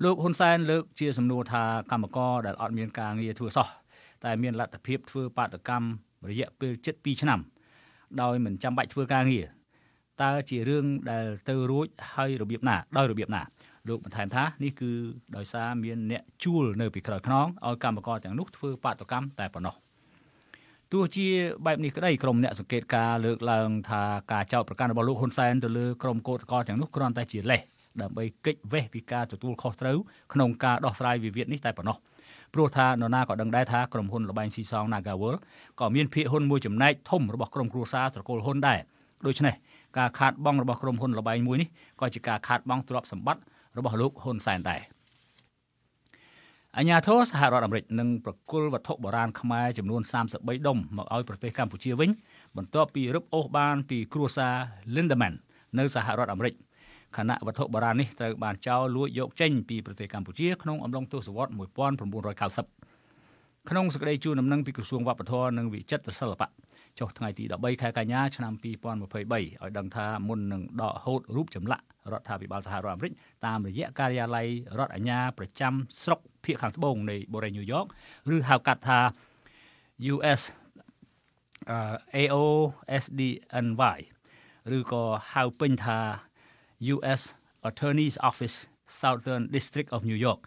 [0.03, 3.67] លោកហ៊ុនសែនលើកជាសំណួរថាកម្មករដែលអត់មានការងារធ្វើសោះ
[4.23, 5.87] តែមានលទ្ធភាពធ្វើបាតកម្ម
[6.29, 7.39] រយៈពេល7ឆ្នាំ
[8.21, 9.45] ដោយមិនចាំបាច់ធ្វើការងារ
[10.23, 13.41] តើជារឿងដែលទៅរួចហើយរបៀបណាដោយរបៀបណា
[13.87, 14.91] លោកបន្ថែមថានេះគឺ
[15.35, 19.75] ដោយសារមានអ្នកជួលនៅពីក្រោយខ្នងឲ្យកម្មករទាំងនោះធ្វើបាតកម្មតែប៉ុណ្ណោះ
[20.91, 21.27] ទោះជា
[21.65, 27.61] បែបនេះក្តីក្រុមអ្នកសង្កេតការលើកឡើងថាការចោទប្រកាន់របស់លោកហ៊ុនសែនទៅលើក្រុមកោតក្រទាំងនោះគ្រាន់តែជាលេស
[28.01, 29.97] ដើម្បីគេចវេះពីការទទួលខុសត្រូវ
[30.33, 31.97] ក្នុងការដោះស្រាយវិវាទនេះតែប៉ុណ្ណោះ
[32.53, 35.35] ព្រោះថានរណាក៏ដឹងដែរថាក្រុមហ៊ុនលបែងស៊ីសង Nagawal
[35.79, 38.79] ក៏មានភាគហ៊ុនមួយចំណែកធំរបស់ក្រុមគ្រួសារត្រកូលហ៊ុនដែរ
[39.27, 39.55] ដូច្នេះ
[39.97, 41.67] ការខាតបង់របស់ក្រុមហ៊ុនលបែងមួយនេះ
[42.01, 43.41] ក៏ជាការខាតបង់ទ្រព្យសម្បត្តិ
[43.77, 44.81] របស់លោកហ៊ុនសែនដែរ
[46.77, 50.01] អញ្ញាធរសហរដ្ឋអាមេរិកនឹងប្រគល់វត្ថុបុរាណខ្មែរចំនួន
[50.33, 52.09] 33ដុំមកឲ្យប្រទេសកម្ពុជាវិញ
[52.57, 54.55] បន្ទាប់ពីរឹបអូសបានពីគ្រួសារ
[54.95, 55.35] Lindemann
[55.77, 56.53] នៅសហរដ្ឋអាមេរិក
[57.17, 62.85] ខណៈវត្ថុបុរាណនេះត្រូវបានចោលលួចយកចេញពីប្រទេសកម្ពុជាក្នុងអំឡុងទសវត្សរ៍1990
[63.69, 66.47] ក្នុងសេចក្តីជូនដំណឹងពីក្រសួងវប្បធម៌និងវិចិត្រសិល្បៈ
[66.99, 73.13] ចុះថ្ងៃទី13ខែកញ្ញាឆ្នាំ2023ឲ្យដឹងថាមុននឹងដកហូតរូបចម្លាក់រដ្ឋាភិបាលសហរដ្ឋអាមេរិក
[73.45, 74.47] តាមរយៈការិយាល័យ
[74.79, 77.85] រដ្ឋអាជ្ញាប្រចាំស្រុកភៀកខាងត្បូងនៃបូរីញូវយ៉ក
[78.35, 78.99] ឬហៅកាត់ថា
[80.13, 80.41] US
[82.15, 83.99] AOSDNY
[84.77, 85.03] ឬក៏
[85.33, 85.99] ហៅពេញថា
[86.93, 87.21] US
[87.69, 88.57] Attorney's Office
[88.99, 90.39] Southern District of New York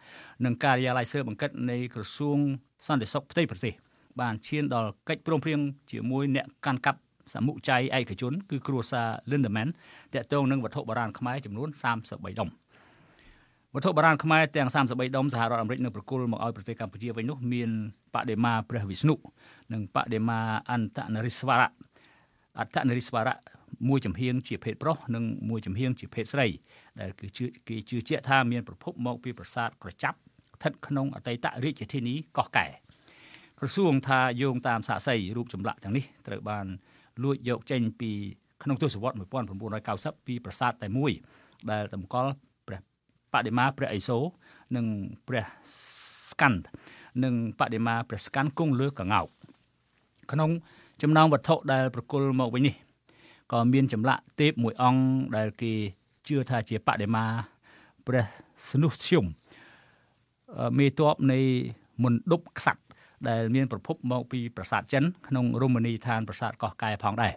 [0.45, 2.39] និងការិយាល័យស៊ើបអង្កេតនៃក្រសួង
[2.87, 3.75] សន្តិសុខផ្ទៃប្រទេស
[4.21, 5.61] បានឈានដល់កិច្ចព្រមព្រៀង
[5.93, 7.01] ជាមួយអ្នកកាន់កាប់
[7.35, 9.69] សមុជ័យឯកជនគឺគ្រួសារ Lindemann
[10.15, 11.69] តាក់ទងនឹងវត្ថុបុរាណខ្មែរចំនួន
[12.05, 12.49] 33ដុំ
[13.75, 17.71] វត្ថុបុរាណខ្មែរទាំង33ដុំសហរដ្ឋអាមេរិកនឹងប្រគល់មកឲ្យប្រទេសកម្ពុជាវិញនោះមាន
[18.15, 19.15] បដិមាព្រះវិស្ណុ
[19.73, 21.71] និងបដិមាអន្តនរិស្វរៈ
[22.59, 23.37] អត្តនរិស្វរៈ
[23.89, 26.47] មួយចំហៀងជាភេទប្រុសនិងមួយចំហៀងជាភេទស្រី
[27.01, 30.19] ដែលគឺជឿគេជឿជាក់ថាមានប្រភពមកពីប្រាសាទក្រចាប់
[30.55, 32.67] ស្ថិតក្នុងអតីតរាជធានីកោះកែ
[33.61, 36.67] ក្រសួងថាយោងតាមសាកសីរូបចម្លាក់ទាំងនេះត្រូវបាន
[37.23, 38.11] លួចយកចេញពី
[38.63, 39.19] ក្នុងទសវត្សរ៍
[39.69, 41.13] 1990ពីប្រាសាទតែមួយ
[41.71, 42.33] ដែលតម្កល់
[42.67, 42.81] ព្រះ
[43.33, 44.25] បដិមាព្រះឥសូរ
[44.77, 44.87] និង
[45.29, 45.45] ព្រះ
[46.31, 46.59] ស្កាន់
[47.25, 49.27] និងបដិមាព្រះស្កាន់គង់លើកងោក
[50.33, 50.51] ក្នុង
[51.03, 52.75] ចំណោមវត្ថុដែលប្រគល់មកវិញនេះ
[53.53, 55.03] ក៏មានចម្លាក់ទេពមួយអង្គ
[55.37, 55.73] ដែលគេ
[56.27, 57.25] ជឿថាជាបដិមា
[58.07, 58.25] ព្រះ
[58.69, 59.25] សនុធ្យម
[60.79, 61.41] មេតបនៃ
[62.05, 62.88] មណ្ឌពក្សត្រ
[63.29, 67.33] ដែលមានប្រភពមកពីប្រាសាទចិនក្នុងរមណីយដ្ឋានប្រាសាទកោះកែផងដែរ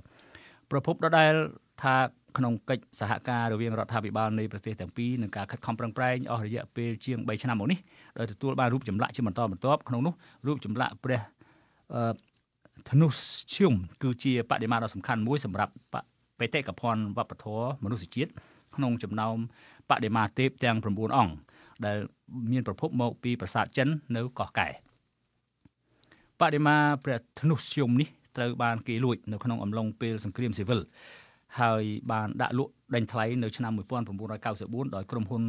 [0.71, 1.33] ប្រភពដដែល
[1.81, 1.95] ថា
[2.37, 7.79] ក្នុងកិច្ចសហការរវាងរដ្ឋាភិបាលនៃប្រទេសទាំងពីរនិងការខិតខំប្រឹងប្រែងអស់រយៈពេលជាង3ឆ្នាំមកនេះ
[8.19, 10.13] ដោយទទួលបានរូបចម្លាក់ជាបន្តបន្ទាប់ក្នុងនោះ
[10.47, 11.21] រូបចម្លាក់ព្រះ
[12.89, 13.07] ធនុ
[13.53, 15.73] ឈុំគឺជាបដិមាដ៏សំខាន់មួយសម្រាប់
[16.39, 18.31] បេតិកភណ្ឌវប្បធម៌មនុស្សជាតិ
[18.75, 19.35] ក្នុងចំណោម
[19.89, 21.33] បដិមាទេពទាំង9អង្គ
[21.85, 21.97] ដែល
[22.51, 24.67] មានប្រភពមកពីប្រាសាទចិននៅកោះកែ
[26.41, 30.81] បដិមាព្រះធ្នុស្យមនេះត្រូវបានគេលួចនៅក្នុងអំឡុងពេលសង្គ្រាមស៊ីវិល
[31.59, 33.73] ហើយបានដាក់លក់ដេញថ្លៃនៅឆ្នាំ
[34.33, 35.43] 1994ដោយក្រុមហ៊ុន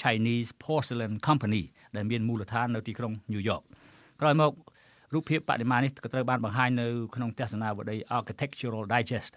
[0.00, 1.62] Chinese Porcelain Company
[1.96, 3.62] ដែលមានមូលដ្ឋាននៅទីក្រុង New York
[4.20, 4.52] ក្រោយមក
[5.14, 9.32] រូបភាពបដិមានេះក៏ត្រូវបានបង្ហាញនៅក្នុងទស្សនាវដ្តី Architectural Digest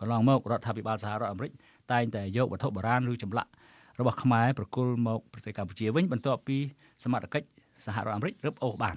[0.00, 1.52] កន្លងមករដ្ឋាភិបាលសហរដ្ឋអាមេរិក
[1.92, 3.50] តែងតែយកវត្ថុបុរាណឬចម្លាក់
[3.98, 6.56] របស់ខ្មែរប្រគល់មកប្រទេសកម្ពុជាវិញបន្ទាប់ពី
[7.04, 7.46] សមត្ថកិច្ច
[7.86, 8.96] សហរដ្ឋអាមេរិករឹបអូសបាន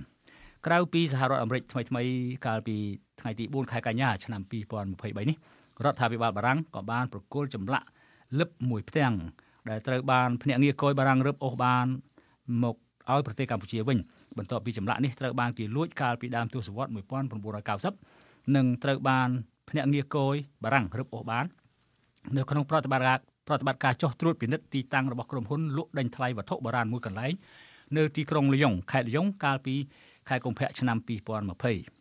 [0.66, 2.04] ក្រៅពីសហរដ្ឋអាមេរិកថ្មីថ្មី
[2.46, 2.76] កាលពី
[3.20, 5.38] ថ្ងៃទី4ខែកញ្ញាឆ្នាំ2023នេះ
[5.86, 7.88] រដ្ឋាភិបាលបារាំងក៏បានប្រគល់ចម្លាក់
[8.40, 9.14] លឹបមួយផ្ទាំង
[9.70, 11.86] ដែលត្រូវបានភ្នាក់ងារកយបារាំងរឹបអូសបាន
[12.64, 12.76] មក
[13.12, 13.98] ឲ្យប្រទេសកម្ពុជាវិញ
[14.38, 16.94] បន្ទាប់ពីចម្លាក់នេះត្រូវបានគេលួចកាលពីដើមទសវត្សរ៍
[17.74, 19.30] 1990និងត្រូវបាន
[19.70, 21.46] ភ្នាក់ងារកយបារាំងរឹបអូសបាន
[22.38, 27.34] នៅក្នុងប្រតិបត្តិការប្រតិបត្តិការចុះត្រួតពិនិត្យទីតាំងរបស់ក្រុមហ៊ុនលក់ដេញថ្លៃវត្ថុបុរាណមួយកន្លែង
[27.98, 29.76] នៅទីក្រុងលីយ៉ុងខេត្តលីយ៉ុងកាលពី
[30.30, 30.98] ខែកុម្ភៈឆ្នាំ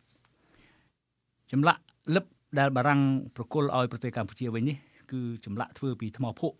[0.03, 1.81] 2020ចម្លាក់
[2.15, 2.25] លឹប
[2.59, 3.01] ដែលបារាំង
[3.35, 4.77] ប្រគល់ឲ្យប្រទេសកម្ពុជាវិញនេះ
[5.11, 6.57] គឺចម្លាក់ធ្វើពីថ្មភក់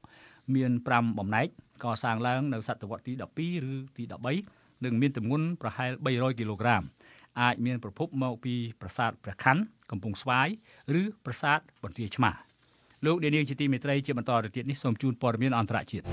[0.54, 1.48] មាន5បំណែក
[1.84, 4.04] កសាងឡើងនៅសតវត្សទី12ឬទី
[4.44, 6.82] 13និងមានទម្ងន់ប្រហែល300គីឡូក្រាម
[7.42, 9.58] អាចមានប្រភពមកពីប្រាសាទព្រះខ័ន
[9.92, 10.48] កំពង់ស្វាយ
[11.02, 12.32] ឬប្រាសាទបន្ទាយឆ្មា
[13.06, 16.06] លោកនាងជាទីមេត្រីជាបន្តទៅទៀតនេះសូមជូនព័ត៌មានអន្តរជាតិ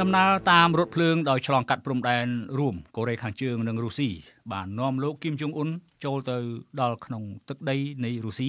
[0.00, 2.26] ដំណើរតាមរថភ្លើងដោយឆ្លងកាត់ព្រំដែន
[2.58, 4.08] រួមកូរ៉េខាងជើងនិងរុស្ស៊ី
[4.52, 5.68] បាននាំលោកគីមចុងអ៊ុន
[6.04, 6.36] ចូលទៅ
[6.80, 8.48] ដល់ក្នុងទឹកដីនៃរុស្ស៊ី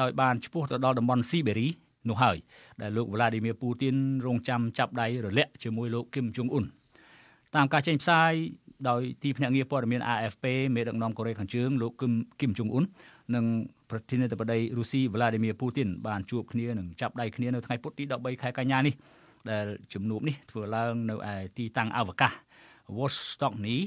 [0.00, 1.68] ដោយបានឈ្មោះទៅដល់តំបន់ស៊ីបេរី
[2.08, 2.36] នោះហើយ
[2.82, 6.64] ដែលលោកវ្លាឌីមៀពូទីនរងចាំចាប់ដៃរលាក់ជាមួយលោកគីមចុងអ៊ុន
[7.54, 8.32] តាមការចេញផ្សាយ
[8.88, 12.84] ដោយទីភ្នាក់ងារព័ត៌មាន AFP មេដឹកនាំកូរ៉េខាងជើងលោកគឹមគីមចុងអ៊ុន
[13.34, 13.44] និង
[13.90, 18.94] ប្រធានាធិបតីរុស្ស៊ីវ្លាឌីមៀពូទីនបានជួបគ្នានិងចាប់ដៃគ្នានៅថ្ងៃពុធទី13ខែកញ្ញានេះ
[19.50, 22.32] ដែលជំនួបនេះធ្វើឡើងនៅឯទីតាំងអវកាស
[22.96, 23.78] Vostokny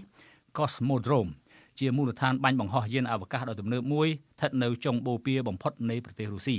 [0.58, 1.32] Cosmodrome
[1.80, 6.58] ជាមូលដ្ឋានបាញ់បង្ហោះយានអវកាសដ៏ទំនើបមួយស្ថិតនៅចុងបូព៌ាបំផុតនៃប្រទេសរុស្ស៊ី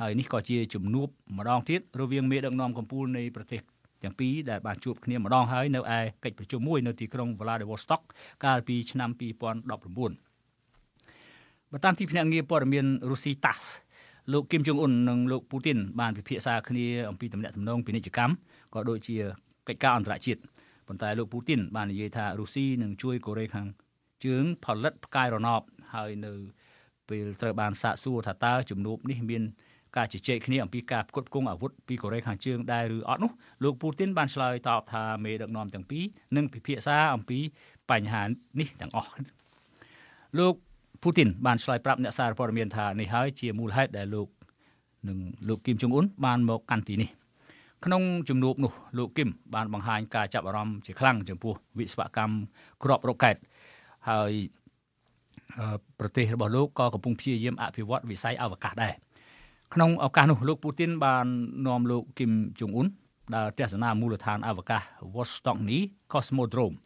[0.00, 3.60] ហើយនេះក៏ជាជំនួបម្ដងទៀតរវាងមេដឹកនាំកម្ពុជានៃប្រទេស
[4.02, 8.02] ទាំងពីរដែលបានជួបគ្នាម្ដងហើយនៅឯកិច្ចប្រជុំមួយនៅទីក្រុង Vladivostok
[8.44, 9.22] កាលពីឆ្នាំ2019
[11.72, 13.62] បើតាមទីភ្នាក់ងារព័ត៌មានរុស្ស៊ី TASS
[14.32, 18.32] លោកគឹមចុងអ៊ុននិងលោកពូទីនបានពិភាក្សាគ្នាអំពីទំនាក់ទំនងពាណិជ្ជកម្ម
[18.74, 19.16] ក៏ដូចជា
[19.68, 20.40] កិច្ចការអន្តរជាតិ
[20.88, 23.66] ប៉ុន្តែលោកពូទីនបាននិយាយថារុស្ស៊ីនឹងជួយកូរ៉េខាង
[24.24, 25.62] ជើងផលិតផ្កាយរណប
[25.94, 26.32] ហើយនៅ
[27.08, 29.42] ពេលត្រូវបានសាកសួរថាតើជំនួបនេះមាន
[29.96, 33.32] ការជជែកគ្នាអំពីការផ្គត់ផ្គង់អាវុធពីកូរ៉េខាងជើងដែរឬអត់នោះ
[33.64, 36.04] លោកពូទីនបានឆ្លើយតបថាមេដឹកនាំទាំងពីរ
[36.36, 37.38] នឹងពិភាក្សាអំពី
[37.90, 39.10] បញ្ហានេះទាំងអស់
[40.38, 40.54] លោក
[41.04, 44.28] ពូទីនបានឆ្លើយប្រាប់អ្នកសារព័ត៌មានថានេះហើយជាមូលហេតុដែលលោក
[45.08, 47.10] និងលោកគីមចុងអ៊ុនបានមកកាន់ទីនេះ
[47.84, 52.34] ក្នុងជំនួបនោះលោកគឹមបានបង្ហាញការចាប់អារម្មណ៍ជាខ្លាំងចំពោះវិស្វកម្ម
[52.82, 53.36] ក្របរ៉ុកែត
[54.10, 54.32] ហើយ
[55.98, 58.94] ប្រទេសរបស់លោកក៏កំពុងព្យាយាមអភិវឌ្ឍវិស័យអវកាសដែរ
[59.74, 61.26] ក្នុងឱកាសនោះលោកពូទីនបាន
[61.66, 62.86] នាំលោកគឹមចុងអ៊ុន
[63.34, 64.82] ដើរទស្សនាមូលដ្ឋានអវកាស
[65.14, 65.78] Vostokny
[66.12, 66.76] Cosmodrome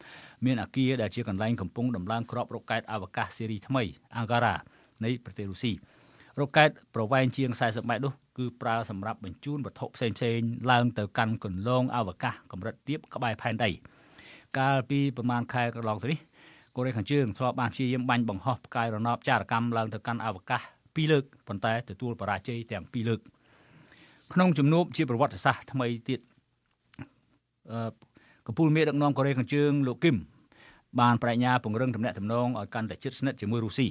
[0.45, 3.83] មានអគារដែលជាកន្លែងកំពុងដំឡើងគ្រាប់រ៉ុកែតអវកាសស៊េរីថ្មី
[4.21, 4.55] Angara
[5.05, 5.73] នៃប្រទេសរុស្ស៊ី
[6.41, 13.71] រ៉ុកែតប្រវែងជាង40ម៉ែត្រនោះគឺប្រើសម្រាប់បញ្ជូនវត្ថុផ្សេងផ្សេងឡើងទៅកាន់គន្លងអវកាសកម្រិតទាបក្បែរផែនដី
[14.59, 16.19] កាលពីប្រមាណខែកន្លងទៅនេះ
[16.77, 20.63] កូរ៉េខាងជើងធ្លាប់បានព្យាយាមបាញ់បង្ហោះផ្កាយរណបចារកម្មឡើងទៅកាន់អវកាស
[20.95, 23.21] ពីរលើកប៉ុន្តែទទួលបរាជ័យទាំងពីរលើក
[24.33, 26.21] ក្នុងជំនួបជាប្រវត្តិសាស្ត្រថ្មីទៀត
[27.71, 27.91] អឺ
[28.51, 30.17] កំពូលមេដឹកនាំកូរ៉េខាងជើងលោកគឹម
[31.01, 33.87] បានបញ្ញាពង្រឹងទំនាក់ទំនងឲ្យកាន់តែជិតស្និទ្ធជាមួយរុស្ស៊ី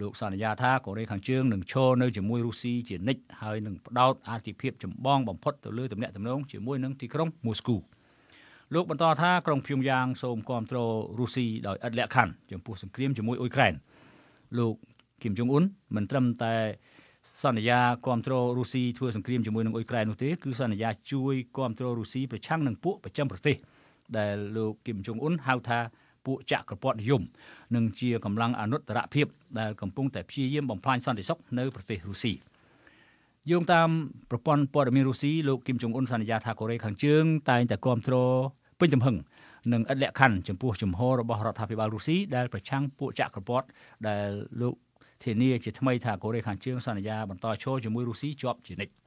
[0.00, 7.76] លោកសន្យាថាកូរ៉េខាងជើងនឹងឈរនៅជាមួយរុស្ស៊ីជានិច្ចហើយនឹងផ្ដោតអាទិភាពចម្បងបំផុតទៅលើទំនាក់ទំនងជាមួយនឹងទីក្រុងមូស្គូ
[8.74, 10.78] លោកបន្តថាក្រុងភៀងយ៉ាង សូមគាំទ្រ
[11.18, 13.74] រុស្ស៊ីដោយឥតលក្ខខណ្ឌចំពោះសង្គ្រាមជាមួយអ៊ុយក្រែន
[14.58, 14.74] លោក
[15.22, 15.64] គីមចុងអ៊ុន
[15.96, 16.54] មិនត្រឹមតែ
[17.42, 23.56] សន្យាគ្រប់គ្រងរុស្ស៊ីធ្វើសង្គ្រាមជាមួយនឹងអ៊ុយក្រែននោះទេគឺសន្យាជួយគ្រប់គ្រងរុស្ស៊ីប្រឆាំងនឹងពួកប្រចាំប្រទេស
[24.18, 25.78] ដែលលោកគីមចុងអ៊ុនហៅថា
[26.26, 27.22] ពួកចក្រពត្តិនិយម
[27.74, 29.26] និងជាកម្លាំងអនុត្តរភាព
[29.58, 32.32] ដែលកំពុងតែព្យាយាមបំផ្លាញសន្តិសុខនៅប្រទេសរុស្ស៊ី
[33.50, 33.88] យោងតាម
[34.30, 38.38] ប្រព័ន្ធព័ត៌មានរុស្ស៊ីលោកគីមចុងអ៊ុនសន្យាថាកូរ៉េខាងជើងតែងតែគ្រប់គ្រង
[38.80, 39.16] ពេញទំហឹង
[39.72, 43.68] និងឥតលក្ខខណ្ឌចំពោះជំហររបស់រដ្ឋាភិបាលរុស្ស៊ីដែលប្រឆាំងពួកចក្រពត្តិ
[44.08, 44.28] ដែល
[44.60, 44.74] លោក
[45.24, 49.03] ធានាជាថ្មីថាកូរ៉េខាងជើងសន្យាបន្តឈរជាមួយរុស្ស៊ីជាប់ជានិច្ច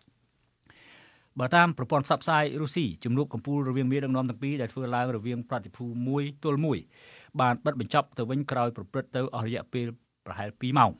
[1.39, 6.77] បើតាមប្រព័ន្ធផ្សព្វផ្សាយរុស្ស៊ីជំនួបកម្ពុជារវាងមេដឹកនាំទាំងពីរដែលធ្វើឡើងរវាងប្រតិភូមួយទល់មួយ
[7.41, 9.85] បានបិទបញ្ចប់ទៅវិញក្រោយប្រព្រឹត្តទៅអស់រយៈពេល
[10.25, 10.91] ប្រហែល2ម៉ោង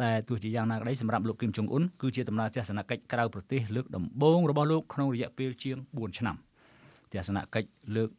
[0.00, 6.36] តែទោះជាយ៉ាងណាក្តីសម្រាប់លោកគឹមចុងអ៊ុនគឺជាដំណើរទស្សនកិច្ចក្រៅប្រទេសលើកដំបូងរបស់លោកក្នុងរយៈពេលជាង4ឆ្នាំ
[7.12, 8.10] ទស្សនកិច្ចលើក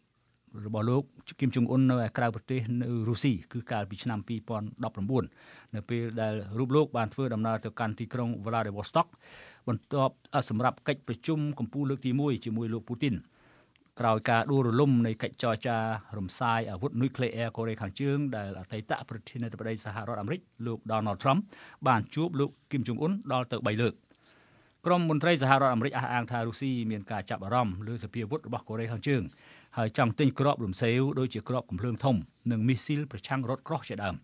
[0.65, 1.03] របស់លោក
[1.39, 4.19] គឹមចុងអ៊ុននៅឯក្រៅប្រទេសនៅរុស្ស៊ីគឺកាលពីឆ្នាំ
[4.97, 9.07] 2019នៅពេលដែលរូបលោកបានធ្វើដំណើរទៅកាន់ទីក្រុង Vladivostok
[9.67, 10.15] បន្ទាប់
[10.49, 13.15] សម្រាប់កិច្ចប្រជុំកម្ពុជាលើកទី1ជាមួយលោកពូទីន
[13.99, 15.77] ក្រោយការដួលរលំនៃកិច្ចចរចា
[16.17, 21.39] រំសាយអាវុធនុយក្លេអ៊ែរកូរ៉េខាងជើងដែលអតីតប្រធានាធិបតីសហរដ្ឋអាមេរិកលោក Donald Trump
[21.87, 23.93] បានជួបលោកគឹមចុងអ៊ុនដល់ទៅ3លើក
[24.85, 29.21] ក្រុមមន្ត្រីសហរដ្ឋអាមេរិកអះអាងថារុស្ស៊ីមានការចាប់អារម្មណ៍លើសភាវុធរបស់កូរ៉េខាងជើង
[29.77, 32.15] ហើយចង់ទិញគ្រាប់រំសេវដូចជាគ្រាប់កំភ្លើងធំ
[32.51, 34.15] និងមីស៊ីលប្រឆាំងរថក្រោះជាដើម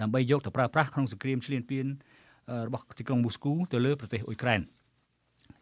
[0.00, 1.86] ដើម្បីយកទៅប្រើប្រាស់ក្នុងសង្គ្រាមឈ្លានពាន
[2.66, 4.60] របស់ទីក្រុងមូស្គូទៅលើប្រទេសអ៊ុយក្រែន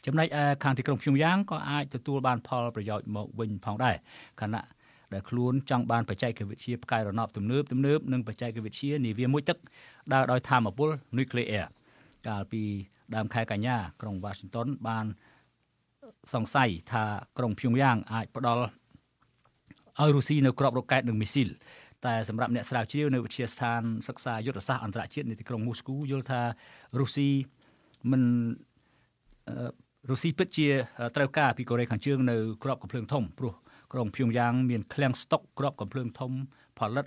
[0.06, 3.96] ចំណែកឯខាងទីក្រុងភ្យុំយ៉ាងក៏អាចទទួលបានផលប្រយោជន៍មកវិញផងដែរ
[4.40, 4.64] ខណៈ
[5.12, 9.58] ដែលខ្លួនចង់បានបច្ចេកវិទ្យាផ្កាយរណបទំនើបទំនើបនិងបច្ចេកវិទ្យានាវាមួយទឹក
[10.12, 10.88] ដើរដោយធម្មពល
[11.18, 11.66] នុយក្លេអ៊ែរ
[12.28, 12.62] កាលពី
[13.14, 15.06] ដើមខែកញ្ញាក្រុង Washington បាន
[16.34, 17.04] សង្ស័យថា
[17.38, 18.64] ក្រុងភ្យុំយ៉ាងអាចផ្ដល់
[20.00, 21.48] ឲ្យរុស្ស៊ីនៅក្របរ៉ុកែតនិងមីស៊ីល
[22.06, 26.40] តែសម្រាប់អ្នកស្រាវជ្រាវនៅវិទ្យាស្ថានសិក្សាយុទ្ធសាស្ត្រអន្តរជាតិនៅទីក្រុងមូស្គូយល់ថា
[27.00, 27.28] រុស្ស៊ី
[28.10, 28.22] មិន
[30.10, 30.68] រុស្ស៊ីពិតជា
[31.16, 33.54] ត្រូវការពីកូរ៉េខាងជើងនៅក្របកំភ្លើងធំព្រោះ
[33.92, 36.32] ក្រុងភៀងយ៉ាងមានឃ្លាំងស្តុកក្របកំភ្លើងធំ
[36.78, 37.06] ផលិត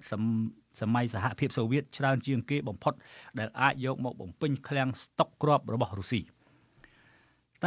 [0.79, 2.93] សម័យសហភាពសូវៀតច្រើនជាងគេបំផុត
[3.39, 6.21] ដែលអាចយកមកបំពេញឃ្លាំងស្តុកក្របរបស់រុស្ស៊ី